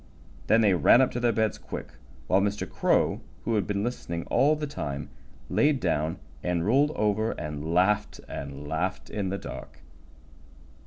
Then 0.47 0.61
they 0.61 0.73
ran 0.73 0.99
up 0.99 1.11
to 1.11 1.19
their 1.19 1.31
beds 1.31 1.59
quick, 1.59 1.89
while 2.25 2.41
Mr. 2.41 2.67
Crow, 2.67 3.21
who 3.45 3.53
had 3.53 3.67
been 3.67 3.83
listening 3.83 4.23
all 4.31 4.55
the 4.55 4.65
time, 4.65 5.11
laid 5.47 5.79
down 5.79 6.17
and 6.41 6.65
rolled 6.65 6.89
over 6.95 7.33
and 7.33 7.71
laughed 7.71 8.19
and 8.27 8.67
laughed 8.67 9.11
in 9.11 9.29
the 9.29 9.37
dark. 9.37 9.83